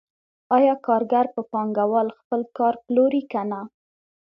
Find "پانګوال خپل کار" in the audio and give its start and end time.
1.51-2.73